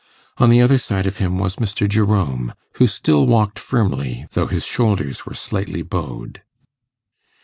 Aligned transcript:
On 0.39 0.49
the 0.49 0.61
other 0.61 0.79
side 0.79 1.05
of 1.05 1.17
him 1.17 1.37
was 1.37 1.57
Mr. 1.57 1.87
Jerome, 1.87 2.55
who 2.77 2.87
still 2.87 3.27
walked 3.27 3.59
firmly, 3.59 4.25
though 4.31 4.47
his 4.47 4.65
shoulders 4.65 5.27
were 5.27 5.35
slightly 5.35 5.83
bowed. 5.83 6.41